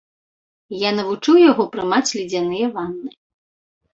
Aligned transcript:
Я 0.87 0.93
навучыў 0.99 1.35
яго 1.51 1.63
прымаць 1.75 2.15
ледзяныя 2.19 2.71
ванны. 2.79 3.11